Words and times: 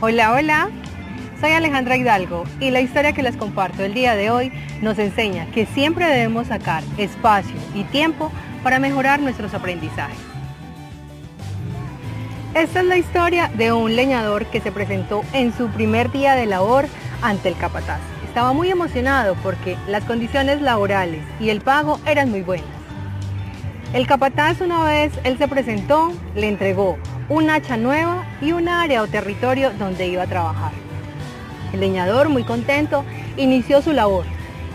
Hola, 0.00 0.32
hola. 0.32 0.70
Soy 1.40 1.50
Alejandra 1.50 1.96
Hidalgo 1.96 2.44
y 2.60 2.70
la 2.70 2.80
historia 2.80 3.12
que 3.12 3.24
les 3.24 3.36
comparto 3.36 3.82
el 3.82 3.94
día 3.94 4.14
de 4.14 4.30
hoy 4.30 4.52
nos 4.80 4.96
enseña 4.96 5.46
que 5.46 5.66
siempre 5.66 6.06
debemos 6.06 6.46
sacar 6.46 6.84
espacio 6.98 7.56
y 7.74 7.82
tiempo 7.82 8.30
para 8.62 8.78
mejorar 8.78 9.18
nuestros 9.18 9.54
aprendizajes. 9.54 10.16
Esta 12.54 12.78
es 12.78 12.86
la 12.86 12.96
historia 12.96 13.50
de 13.56 13.72
un 13.72 13.96
leñador 13.96 14.46
que 14.46 14.60
se 14.60 14.70
presentó 14.70 15.24
en 15.32 15.52
su 15.52 15.66
primer 15.66 16.12
día 16.12 16.36
de 16.36 16.46
labor 16.46 16.86
ante 17.20 17.48
el 17.48 17.56
capataz. 17.56 17.98
Estaba 18.24 18.52
muy 18.52 18.70
emocionado 18.70 19.34
porque 19.42 19.76
las 19.88 20.04
condiciones 20.04 20.62
laborales 20.62 21.24
y 21.40 21.50
el 21.50 21.60
pago 21.60 21.98
eran 22.06 22.30
muy 22.30 22.42
buenas. 22.42 22.77
El 23.94 24.06
capataz 24.06 24.60
una 24.60 24.84
vez 24.84 25.12
él 25.24 25.38
se 25.38 25.48
presentó, 25.48 26.12
le 26.34 26.46
entregó 26.46 26.98
un 27.30 27.48
hacha 27.48 27.78
nueva 27.78 28.26
y 28.42 28.52
un 28.52 28.68
área 28.68 29.02
o 29.02 29.06
territorio 29.06 29.72
donde 29.72 30.08
iba 30.08 30.24
a 30.24 30.26
trabajar. 30.26 30.72
El 31.72 31.80
leñador, 31.80 32.28
muy 32.28 32.44
contento, 32.44 33.02
inició 33.38 33.80
su 33.80 33.94
labor 33.94 34.26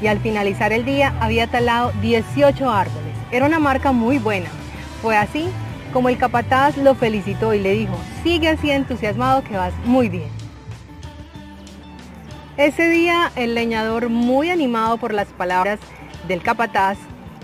y 0.01 0.07
al 0.07 0.19
finalizar 0.19 0.73
el 0.73 0.83
día 0.83 1.13
había 1.19 1.45
talado 1.45 1.91
18 2.01 2.67
árboles. 2.71 3.13
Era 3.31 3.45
una 3.45 3.59
marca 3.59 3.91
muy 3.91 4.17
buena. 4.17 4.49
Fue 5.03 5.15
así 5.15 5.45
como 5.93 6.09
el 6.09 6.17
capataz 6.17 6.75
lo 6.77 6.95
felicitó 6.95 7.53
y 7.53 7.59
le 7.59 7.73
dijo, 7.73 7.95
sigue 8.23 8.49
así 8.49 8.71
entusiasmado 8.71 9.43
que 9.43 9.55
vas 9.55 9.73
muy 9.85 10.09
bien. 10.09 10.29
Ese 12.57 12.89
día 12.89 13.31
el 13.35 13.53
leñador, 13.53 14.09
muy 14.09 14.49
animado 14.49 14.97
por 14.97 15.13
las 15.13 15.27
palabras 15.27 15.79
del 16.27 16.41
capataz, 16.41 16.97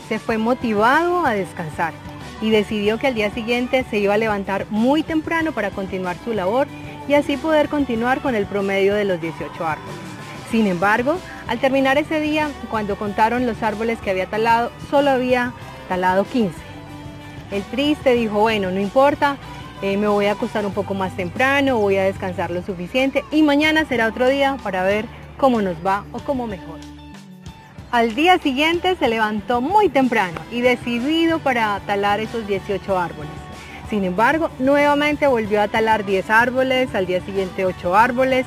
se 0.08 0.20
fue 0.20 0.38
motivado 0.38 1.26
a 1.26 1.34
descansar 1.34 1.94
y 2.42 2.50
decidió 2.50 2.98
que 2.98 3.08
al 3.08 3.16
día 3.16 3.32
siguiente 3.32 3.86
se 3.90 4.00
iba 4.00 4.14
a 4.14 4.18
levantar 4.18 4.66
muy 4.70 5.04
temprano 5.04 5.52
para 5.52 5.72
continuar 5.72 6.16
su 6.24 6.34
labor 6.34 6.68
y 7.08 7.14
así 7.14 7.38
poder 7.38 7.70
continuar 7.70 8.22
con 8.22 8.36
el 8.36 8.46
promedio 8.46 8.96
de 8.96 9.06
los 9.06 9.20
18 9.20 9.66
árboles. 9.66 9.96
Sin 10.52 10.68
embargo, 10.68 11.18
al 11.48 11.60
terminar 11.60 11.98
ese 11.98 12.20
día, 12.20 12.50
cuando 12.72 12.96
contaron 12.98 13.46
los 13.46 13.62
árboles 13.62 14.00
que 14.00 14.10
había 14.10 14.28
talado, 14.28 14.72
solo 14.90 15.12
había 15.12 15.54
talado 15.88 16.24
15. 16.24 16.56
El 17.52 17.64
triste 17.64 18.14
dijo, 18.14 18.40
bueno, 18.40 18.72
no 18.72 18.80
importa, 18.80 19.38
eh, 19.82 19.98
me 19.98 20.08
voy 20.08 20.26
a 20.26 20.34
acostar 20.34 20.66
un 20.66 20.74
poco 20.74 20.94
más 20.94 21.16
temprano, 21.16 21.78
voy 21.78 21.98
a 21.98 22.04
descansar 22.04 22.52
lo 22.52 22.62
suficiente 22.64 23.24
y 23.32 23.44
mañana 23.44 23.86
será 23.86 24.08
otro 24.08 24.28
día 24.28 24.58
para 24.64 24.84
ver 24.84 25.06
cómo 25.38 25.62
nos 25.62 25.78
va 25.86 26.04
o 26.12 26.20
cómo 26.20 26.48
mejor. 26.48 26.80
Al 27.92 28.14
día 28.14 28.38
siguiente 28.38 28.96
se 28.98 29.08
levantó 29.08 29.62
muy 29.62 29.90
temprano 29.90 30.40
y 30.52 30.62
decidido 30.62 31.40
para 31.40 31.80
talar 31.88 32.20
esos 32.20 32.46
18 32.46 33.00
árboles. 33.00 33.32
Sin 33.90 34.04
embargo, 34.04 34.52
nuevamente 34.60 35.26
volvió 35.26 35.60
a 35.60 35.68
talar 35.70 36.06
10 36.06 36.30
árboles, 36.30 36.94
al 36.94 37.08
día 37.08 37.20
siguiente 37.22 37.66
8 37.66 37.96
árboles 37.96 38.46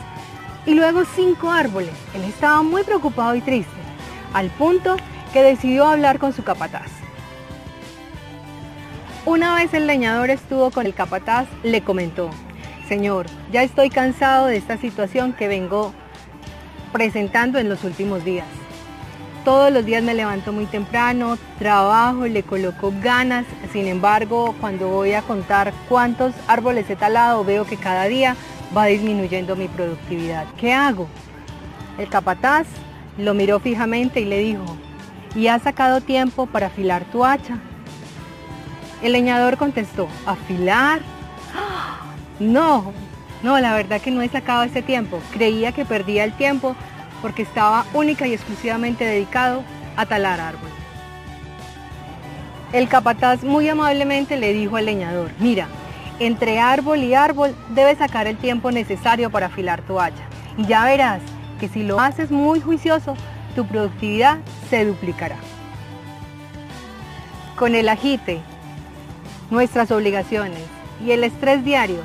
y 0.65 0.75
luego 0.75 1.03
5 1.05 1.51
árboles. 1.51 1.91
Él 2.15 2.23
estaba 2.23 2.63
muy 2.63 2.85
preocupado 2.85 3.35
y 3.35 3.41
triste, 3.41 3.73
al 4.33 4.49
punto 4.51 4.97
que 5.33 5.43
decidió 5.43 5.89
hablar 5.89 6.21
con 6.21 6.33
su 6.33 6.45
capataz. 6.45 6.93
Una 9.27 9.57
vez 9.57 9.75
el 9.75 9.89
leñador 9.89 10.31
estuvo 10.31 10.71
con 10.71 10.87
el 10.87 10.95
capataz, 10.95 11.49
le 11.65 11.83
comentó, 11.83 12.31
Señor, 12.87 13.27
ya 13.51 13.65
estoy 13.65 13.91
cansado 13.91 14.47
de 14.47 14.57
esta 14.57 14.77
situación 14.77 15.33
que 15.33 15.49
vengo 15.49 15.93
presentando 16.93 17.59
en 17.59 17.69
los 17.69 17.83
últimos 17.83 18.25
días. 18.25 18.47
Todos 19.45 19.73
los 19.73 19.85
días 19.85 20.05
me 20.05 20.15
levanto 20.15 20.53
muy 20.53 20.67
temprano, 20.67 21.37
trabajo, 21.59 22.27
le 22.27 22.45
coloco 22.45 22.93
ganas. 23.03 23.45
Sin 23.73 23.89
embargo, 23.89 24.55
cuando 24.61 24.89
voy 24.89 25.15
a 25.15 25.23
contar 25.23 25.73
cuántos 25.89 26.33
árboles 26.47 26.89
he 26.89 26.95
talado, 26.95 27.43
veo 27.45 27.65
que 27.65 27.77
cada 27.77 28.05
día 28.05 28.37
va 28.77 28.87
disminuyendo 28.87 29.57
mi 29.57 29.67
productividad. 29.67 30.47
¿Qué 30.57 30.73
hago? 30.73 31.09
El 31.99 32.09
capataz 32.09 32.69
lo 33.19 33.35
miró 33.35 33.59
fijamente 33.59 34.21
y 34.21 34.27
le 34.27 34.39
dijo, 34.39 34.65
¿y 35.35 35.49
has 35.49 35.63
sacado 35.63 36.01
tiempo 36.01 36.47
para 36.47 36.69
afilar 36.69 37.05
tu 37.07 37.25
hacha? 37.25 37.59
El 39.03 39.11
leñador 39.11 39.57
contestó, 39.57 40.07
¿afilar? 40.25 41.01
No, 42.39 42.93
no, 43.43 43.59
la 43.59 43.75
verdad 43.75 44.01
que 44.01 44.13
no 44.13 44.23
he 44.23 44.29
sacado 44.29 44.63
ese 44.63 44.83
tiempo. 44.83 45.21
Creía 45.33 45.73
que 45.73 45.85
perdía 45.85 46.23
el 46.23 46.33
tiempo 46.33 46.77
porque 47.23 47.43
estaba 47.43 47.87
única 47.95 48.27
y 48.27 48.35
exclusivamente 48.35 49.05
dedicado 49.05 49.63
a 49.97 50.05
talar 50.05 50.41
árboles. 50.41 50.75
El 52.73 52.89
capataz 52.89 53.45
muy 53.45 53.69
amablemente 53.69 54.37
le 54.37 54.53
dijo 54.53 54.77
al 54.77 54.87
leñador, 54.87 55.31
mira, 55.39 55.69
entre 56.19 56.59
árbol 56.59 56.99
y 56.99 57.15
árbol 57.15 57.55
debes 57.71 57.99
sacar 57.99 58.27
el 58.27 58.37
tiempo 58.37 58.71
necesario 58.71 59.31
para 59.31 59.47
afilar 59.47 59.83
tu 59.83 60.01
hacha. 60.01 60.25
Y 60.57 60.67
ya 60.67 60.85
verás 60.85 61.21
que 61.61 61.69
si 61.69 61.83
lo 61.83 62.01
haces 62.01 62.31
muy 62.31 62.61
juicioso, 62.61 63.15
tu 63.55 63.67
productividad 63.67 64.39
se 64.69 64.85
duplicará. 64.85 65.37
Con 67.57 67.75
el 67.75 67.89
agite, 67.89 68.41
nuestras 69.51 69.91
obligaciones 69.91 70.63
y 71.05 71.13
el 71.13 71.25
estrés 71.25 71.65
diario, 71.65 72.01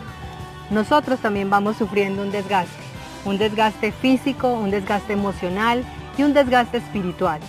nosotros 0.70 1.20
también 1.20 1.50
vamos 1.50 1.78
sufriendo 1.78 2.22
un 2.22 2.32
desgaste 2.32 2.87
un 3.28 3.38
desgaste 3.38 3.92
físico, 3.92 4.54
un 4.54 4.72
desgaste 4.72 5.14
emocional 5.14 5.84
y 6.18 6.24
un 6.24 6.34
desgaste 6.34 6.78
espiritual. 6.78 7.42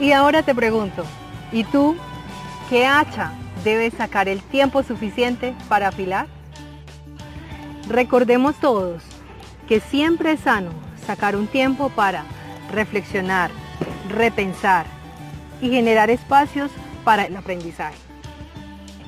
Y 0.00 0.12
ahora 0.12 0.42
te 0.42 0.54
pregunto, 0.54 1.04
¿y 1.52 1.64
tú 1.64 1.96
qué 2.70 2.86
hacha 2.86 3.32
debes 3.62 3.94
sacar 3.94 4.28
el 4.28 4.42
tiempo 4.42 4.82
suficiente 4.82 5.54
para 5.68 5.88
afilar? 5.88 6.26
Recordemos 7.88 8.56
todos 8.56 9.02
que 9.68 9.80
siempre 9.80 10.32
es 10.32 10.40
sano 10.40 10.70
sacar 11.06 11.36
un 11.36 11.46
tiempo 11.46 11.90
para 11.90 12.24
reflexionar, 12.72 13.50
repensar 14.08 14.86
y 15.60 15.68
generar 15.68 16.08
espacios 16.10 16.70
para 17.04 17.26
el 17.26 17.36
aprendizaje. 17.36 18.13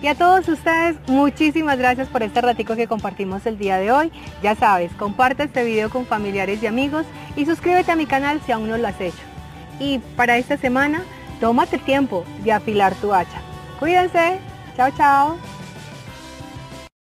Y 0.03 0.09
a 0.09 0.15
todos 0.15 0.47
ustedes, 0.49 0.97
muchísimas 1.07 1.79
gracias 1.79 2.09
por 2.09 2.23
este 2.23 2.41
ratico 2.41 2.77
que 2.77 2.87
compartimos 2.87 3.47
el 3.47 3.59
día 3.59 3.79
de 3.79 3.91
hoy. 3.91 4.13
Ya 4.43 4.55
sabes, 4.55 4.93
comparte 4.93 5.45
este 5.45 5.65
video 5.65 5.89
con 5.89 6.07
familiares 6.07 6.63
y 6.63 6.67
amigos 6.67 7.07
y 7.35 7.47
suscríbete 7.47 7.93
a 7.93 7.97
mi 7.97 8.07
canal 8.07 8.41
si 8.45 8.53
aún 8.53 8.69
no 8.69 8.77
lo 8.77 8.87
has 8.87 9.01
hecho. 9.01 9.23
Y 9.81 9.99
para 10.17 10.37
esta 10.37 10.57
semana, 10.57 11.03
tómate 11.41 11.77
el 11.77 11.83
tiempo 11.83 12.25
de 12.45 12.53
afilar 12.53 12.95
tu 12.97 13.13
hacha. 13.13 13.41
Cuídense. 13.79 14.39
Chao, 14.77 14.91
chao. 14.97 15.56